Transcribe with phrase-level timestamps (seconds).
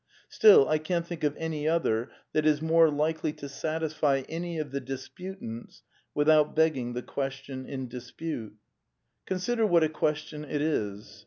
[0.29, 4.71] Still, I can't think of any other that is more likely to satisfy any of
[4.71, 5.83] the dispu tants
[6.15, 8.55] without begging the question in dispute.
[9.27, 11.19] Consider what a question it is.